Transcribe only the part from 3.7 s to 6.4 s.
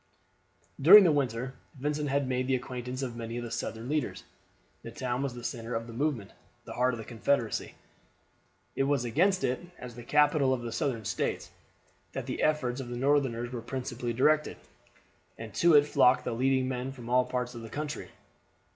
leaders. The town was the center of the movement,